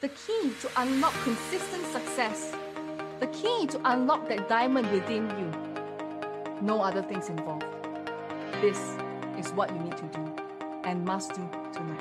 [0.00, 2.54] The key to unlock consistent success.
[3.18, 5.50] The key to unlock that diamond within you.
[6.62, 7.66] No other things involved.
[8.60, 8.78] This
[9.36, 10.36] is what you need to do
[10.84, 12.00] and must do tonight.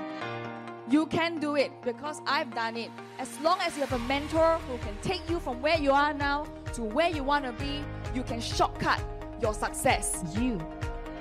[0.88, 2.92] You can do it because I've done it.
[3.18, 6.14] As long as you have a mentor who can take you from where you are
[6.14, 6.46] now
[6.76, 7.84] to where you want to be,
[8.14, 9.02] you can shortcut
[9.42, 10.24] your success.
[10.38, 10.60] You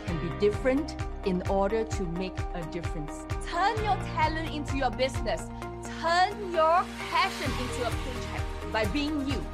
[0.06, 3.24] can be different in order to make a difference.
[3.50, 5.42] Turn your talent into your business.
[6.00, 9.44] Turn your passion into a paycheck by being you.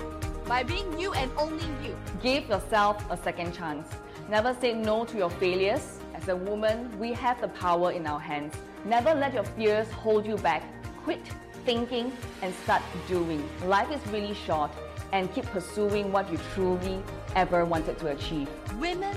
[0.46, 1.96] By being you and only you.
[2.22, 3.88] Give yourself a second chance.
[4.28, 5.98] Never say no to your failures.
[6.14, 8.54] As a woman, we have the power in our hands.
[8.84, 10.62] Never let your fears hold you back.
[11.04, 11.20] Quit
[11.64, 12.12] thinking
[12.42, 13.48] and start doing.
[13.66, 14.70] Life is really short
[15.12, 17.02] and keep pursuing what you truly
[17.36, 18.48] ever wanted to achieve.
[18.78, 19.16] Women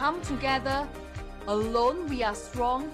[0.00, 0.88] come together.
[1.46, 2.90] Alone we are strong.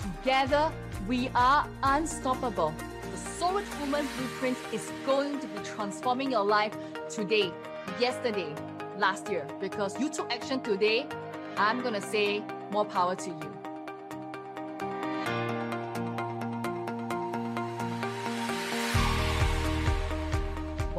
[0.00, 0.70] Together
[1.08, 2.72] we are unstoppable.
[3.10, 6.76] The Soul Rich Woman Blueprint is going to be transforming your life
[7.10, 7.50] today,
[7.98, 8.54] yesterday,
[8.96, 9.44] last year.
[9.60, 11.08] Because you took action today,
[11.56, 13.63] I'm going to say more power to you.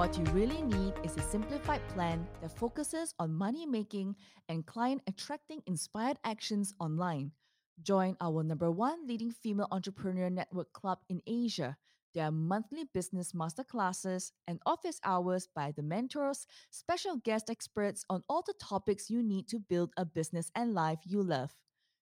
[0.06, 4.16] What you really need is a simplified plan that focuses on money making
[4.47, 7.31] and client attracting inspired actions online.
[7.81, 11.75] Join our number one leading female entrepreneur network club in Asia.
[12.14, 18.22] There are monthly business masterclasses and office hours by the mentors, special guest experts on
[18.30, 21.50] all the topics you need to build a business and life you love.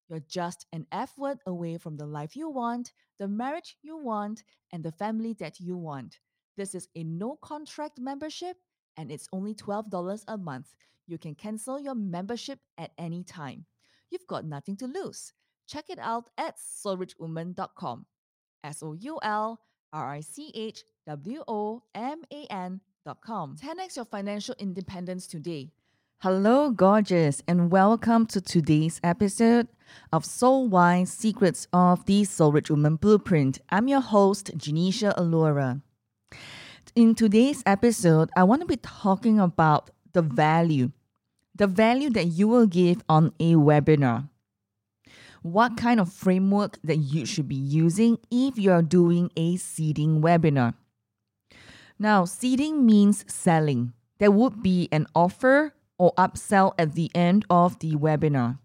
[0.10, 4.44] You're just an F word away from the life you want, the marriage you want,
[4.74, 6.20] and the family that you want.
[6.56, 8.58] This is a no contract membership
[8.96, 10.76] and it's only $12 a month.
[11.08, 13.66] You can cancel your membership at any time.
[14.12, 15.34] You've got nothing to lose.
[15.68, 18.06] Check it out at soulrichwoman.com.
[18.64, 19.60] S O U L
[19.92, 23.58] R I C H W O M A N.com.
[23.58, 25.72] 10x your financial independence today.
[26.20, 29.68] Hello, gorgeous, and welcome to today's episode
[30.14, 33.60] of Soul Wise Secrets of the Soul Rich Woman Blueprint.
[33.70, 35.82] I'm your host, Genecia Alluora.
[36.96, 40.92] In today's episode, I want to be talking about the value,
[41.56, 44.30] the value that you will give on a webinar.
[45.42, 50.76] What kind of framework that you should be using if you're doing a seeding webinar.
[51.98, 53.94] Now, seeding means selling.
[54.20, 58.60] There would be an offer or upsell at the end of the webinar.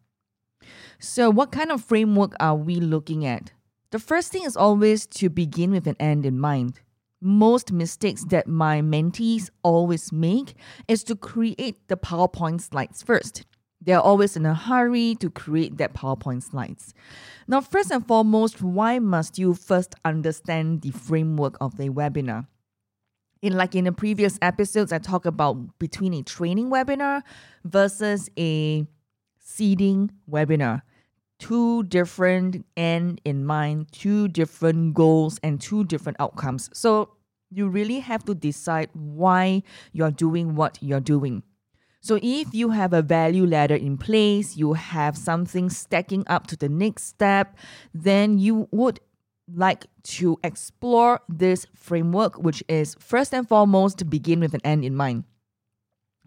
[0.98, 3.52] So, what kind of framework are we looking at?
[3.90, 6.80] The first thing is always to begin with an end in mind
[7.20, 10.54] most mistakes that my mentees always make
[10.86, 13.44] is to create the PowerPoint slides first.
[13.80, 16.94] They're always in a hurry to create that PowerPoint slides.
[17.46, 22.46] Now, first and foremost, why must you first understand the framework of the webinar?
[23.40, 27.22] In like in the previous episodes, I talk about between a training webinar
[27.64, 28.84] versus a
[29.38, 30.82] seeding webinar
[31.38, 36.70] two different end in mind, two different goals, and two different outcomes.
[36.72, 37.10] So
[37.50, 39.62] you really have to decide why
[39.92, 41.42] you're doing what you're doing.
[42.00, 46.56] So if you have a value ladder in place, you have something stacking up to
[46.56, 47.56] the next step,
[47.92, 49.00] then you would
[49.52, 54.84] like to explore this framework, which is first and foremost to begin with an end
[54.84, 55.24] in mind.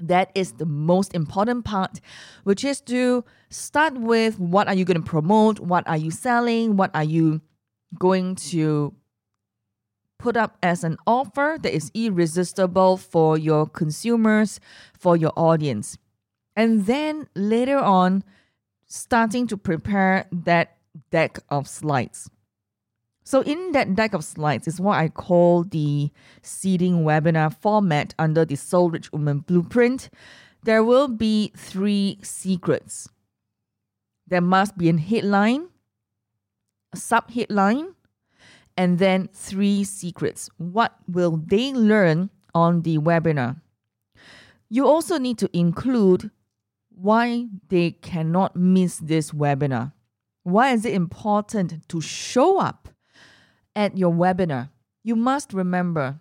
[0.02, 2.02] That is the most important part,
[2.44, 6.78] which is to start with what are you going to promote, what are you selling,
[6.78, 7.42] what are you
[7.98, 8.94] going to
[10.18, 14.60] put up as an offer that is irresistible for your consumers,
[14.98, 15.98] for your audience.
[16.56, 18.24] And then later on,
[18.88, 20.78] starting to prepare that
[21.12, 22.30] deck of slides.
[23.24, 26.12] So, in that deck of slides is what I call the
[26.42, 30.10] seeding webinar format under the Soul Rich Woman Blueprint.
[30.64, 33.10] There will be three secrets.
[34.28, 35.68] There must be a headline,
[36.94, 37.96] a sub headline,
[38.78, 40.50] and then three secrets.
[40.58, 43.62] What will they learn on the webinar?
[44.70, 46.32] You also need to include
[46.90, 49.94] why they cannot miss this webinar.
[50.44, 52.90] Why is it important to show up
[53.76, 54.70] at your webinar,
[55.04, 56.20] you must remember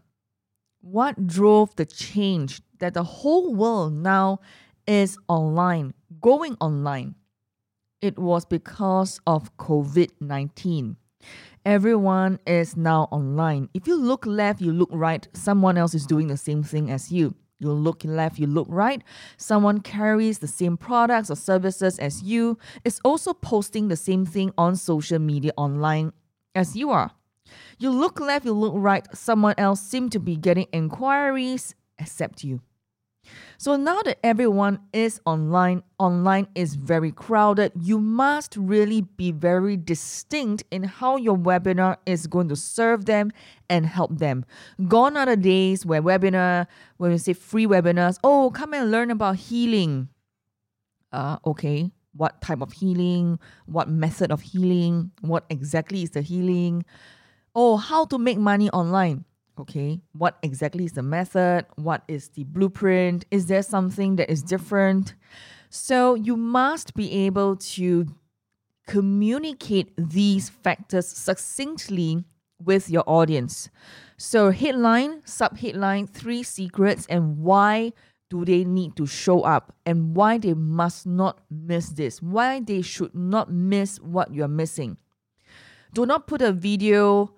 [0.80, 4.40] what drove the change that the whole world now
[4.86, 7.14] is online, going online.
[8.00, 10.96] It was because of COVID 19.
[11.66, 13.68] Everyone is now online.
[13.74, 17.12] If you look left, you look right, someone else is doing the same thing as
[17.12, 17.34] you.
[17.58, 19.02] You look left, you look right.
[19.36, 24.52] Someone carries the same products or services as you, is also posting the same thing
[24.56, 26.14] on social media online
[26.54, 27.10] as you are.
[27.78, 32.60] You look left, you look right, someone else seems to be getting inquiries except you.
[33.58, 39.76] So now that everyone is online, online is very crowded, you must really be very
[39.76, 43.30] distinct in how your webinar is going to serve them
[43.68, 44.46] and help them.
[44.88, 49.10] Gone are the days where webinar, when you say free webinars, oh, come and learn
[49.10, 50.08] about healing.
[51.12, 56.84] Uh, okay, what type of healing, what method of healing, what exactly is the healing,
[57.54, 59.24] oh, how to make money online.
[59.58, 61.66] Okay, what exactly is the method?
[61.76, 63.26] What is the blueprint?
[63.30, 65.14] Is there something that is different?
[65.68, 68.06] So you must be able to
[68.86, 72.24] communicate these factors succinctly
[72.64, 73.68] with your audience.
[74.16, 77.92] So, headline, sub headline, three secrets, and why
[78.28, 82.82] do they need to show up and why they must not miss this, why they
[82.82, 84.96] should not miss what you're missing.
[85.92, 87.34] Do not put a video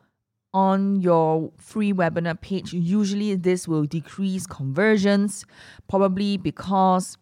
[0.55, 2.73] on your free webinar page.
[2.73, 5.45] Usually, this will decrease conversions,
[5.89, 7.17] probably because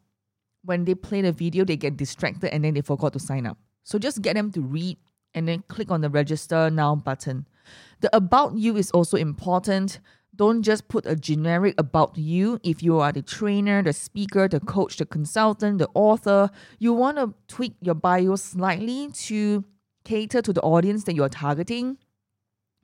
[0.64, 3.58] when they play the video, they get distracted and then they forgot to sign up.
[3.84, 4.98] So just get them to read
[5.34, 7.46] and then click on the register now button.
[8.00, 10.00] The about you is also important.
[10.34, 12.60] Don't just put a generic about you.
[12.62, 17.18] If you are the trainer, the speaker, the coach, the consultant, the author, you want
[17.18, 19.64] to tweak your bio slightly to
[20.04, 21.98] cater to the audience that you're targeting.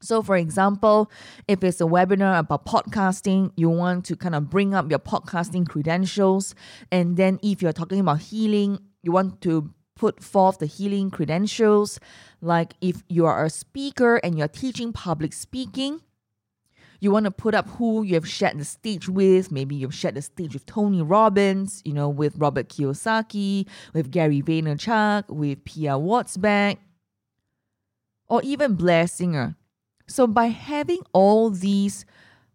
[0.01, 1.11] So, for example,
[1.49, 5.67] if it's a webinar about podcasting, you want to kind of bring up your podcasting
[5.69, 6.55] credentials.
[6.93, 11.99] And then, if you're talking about healing, you want to put forth the healing credentials.
[12.41, 16.01] Like if you are a speaker and you're teaching public speaking,
[17.01, 19.51] you want to put up who you have shared the stage with.
[19.51, 24.41] Maybe you've shared the stage with Tony Robbins, you know, with Robert Kiyosaki, with Gary
[24.43, 26.79] Vaynerchuk, with Pia Wurtzbach,
[28.29, 29.57] or even Blair Singer.
[30.09, 32.05] So by having all these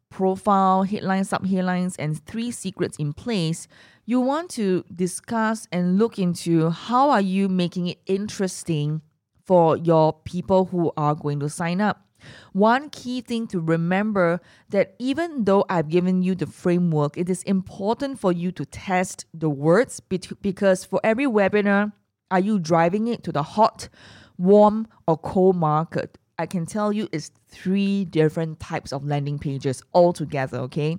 [0.09, 3.68] profile, headlines, sub-headlines, and three secrets in place,
[4.06, 9.01] you want to discuss and look into how are you making it interesting
[9.45, 12.06] for your people who are going to sign up.
[12.53, 14.39] One key thing to remember
[14.69, 19.25] that even though I've given you the framework, it is important for you to test
[19.33, 21.94] the words because for every webinar,
[22.30, 23.89] are you driving it to the hot,
[24.38, 26.18] warm, or cold market?
[26.41, 30.97] I can tell you it's three different types of landing pages altogether, okay?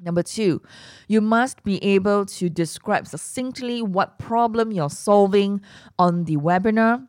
[0.00, 0.62] Number two,
[1.08, 5.60] you must be able to describe succinctly what problem you're solving
[5.98, 7.06] on the webinar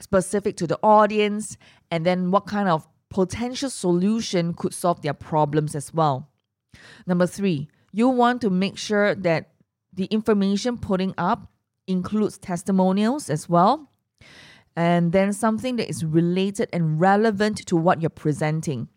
[0.00, 1.56] specific to the audience,
[1.90, 6.30] and then what kind of potential solution could solve their problems as well.
[7.06, 9.50] Number three, you want to make sure that
[9.92, 11.50] the information putting up
[11.86, 13.90] includes testimonials as well,
[14.76, 18.88] and then something that is related and relevant to what you're presenting.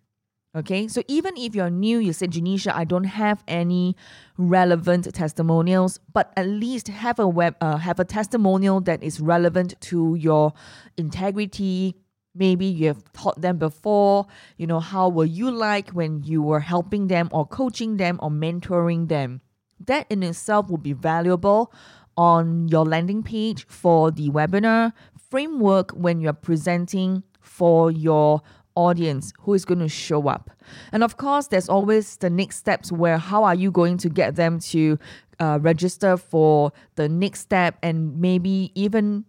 [0.56, 3.96] Okay, so even if you're new, you said, Genecia, I don't have any
[4.38, 9.80] relevant testimonials, but at least have a web, uh, have a testimonial that is relevant
[9.82, 10.54] to your
[10.98, 11.96] integrity.
[12.34, 14.26] Maybe you have taught them before.
[14.58, 18.32] You know, how were you like when you were helping them or coaching them or
[18.32, 19.42] mentoring them?
[19.86, 21.72] That in itself will be valuable
[22.16, 24.94] on your landing page for the webinar
[25.30, 28.42] framework when you're presenting for your
[28.76, 30.52] audience who is going to show up.
[30.92, 34.36] And of course, there's always the next steps where how are you going to get
[34.36, 35.00] them to
[35.40, 39.26] uh, register for the next step and maybe even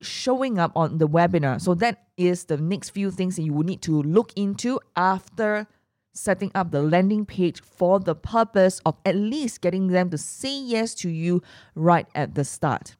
[0.00, 1.60] showing up on the webinar.
[1.60, 5.66] So that is the next few things that you will need to look into after
[6.14, 10.60] setting up the landing page for the purpose of at least getting them to say
[10.60, 11.42] yes to you
[11.74, 12.96] right at the start.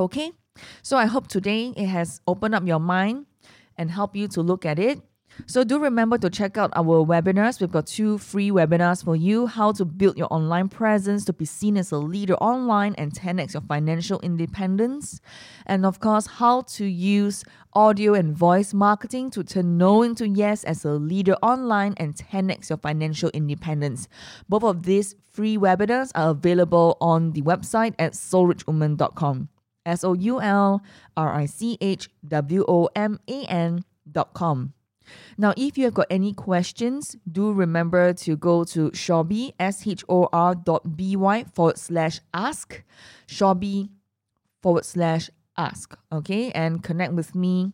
[0.00, 0.32] Okay?
[0.82, 3.26] So I hope today it has opened up your mind
[3.76, 5.00] and help you to look at it.
[5.46, 7.60] So do remember to check out our webinars.
[7.60, 11.44] We've got two free webinars for you how to build your online presence to be
[11.44, 15.20] seen as a leader online and 10x your financial independence.
[15.66, 20.64] And of course, how to use audio and voice marketing to turn no into yes
[20.64, 24.08] as a leader online and 10x your financial independence.
[24.48, 29.48] Both of these free webinars are available on the website at soulrichwoman.com.
[29.86, 30.82] S O U L
[31.16, 34.74] R I C H W O M A N dot com.
[35.36, 40.04] Now, if you have got any questions, do remember to go to Shorby, S H
[40.08, 42.82] O R dot B Y forward slash ask,
[43.26, 43.90] Shorby
[44.62, 47.72] forward slash ask, okay, and connect with me.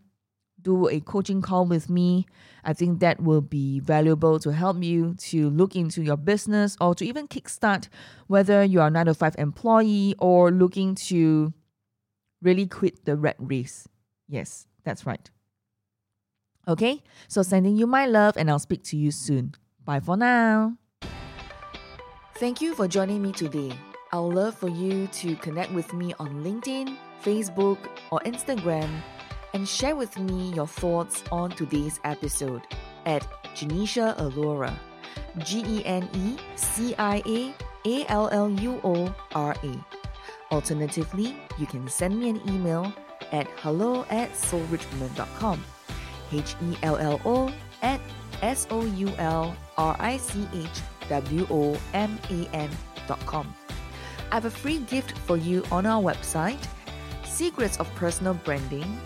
[0.60, 2.26] Do a coaching call with me.
[2.64, 6.94] I think that will be valuable to help you to look into your business or
[6.96, 7.88] to even kickstart
[8.26, 11.52] whether you are a 9 to 5 employee or looking to
[12.42, 13.88] really quit the rat race.
[14.28, 15.30] Yes, that's right.
[16.68, 19.54] Okay, so sending you my love, and I'll speak to you soon.
[19.84, 20.76] Bye for now.
[22.36, 23.72] Thank you for joining me today.
[24.12, 27.78] I'd love for you to connect with me on LinkedIn, Facebook,
[28.10, 28.90] or Instagram
[29.56, 32.60] and share with me your thoughts on today's episode
[33.06, 34.78] at Genecia Alluora.
[35.38, 37.54] G E N E C I A
[37.86, 39.95] A L L U O R A.
[40.50, 42.92] Alternatively, you can send me an email
[43.32, 45.64] at hello at soulrichwoman.com.
[46.32, 48.00] H E L L O at
[48.42, 53.54] S O U L R I C H W O M A N.com.
[54.30, 56.58] I have a free gift for you on our website
[57.24, 58.98] Secrets of Personal Branding,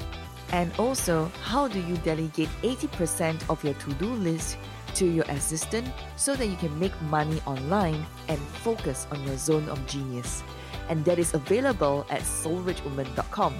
[0.52, 4.56] and also how do you delegate 80% of your to do list
[4.94, 9.68] to your assistant so that you can make money online and focus on your zone
[9.68, 10.42] of genius.
[10.90, 13.54] And that is available at soulrichwoman.com.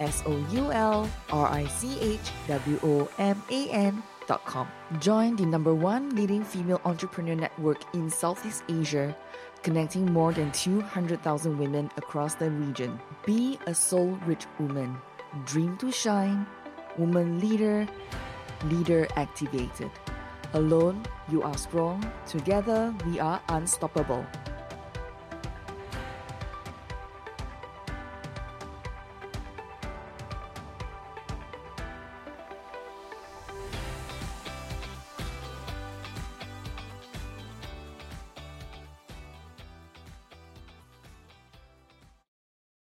[0.00, 4.66] S O U L R I C H W O M A N.com.
[4.98, 9.16] Join the number one leading female entrepreneur network in Southeast Asia,
[9.62, 12.98] connecting more than 200,000 women across the region.
[13.24, 14.98] Be a soul rich woman.
[15.46, 16.46] Dream to shine.
[16.98, 17.86] Woman leader.
[18.66, 19.90] Leader activated.
[20.54, 22.04] Alone, you are strong.
[22.26, 24.26] Together, we are unstoppable.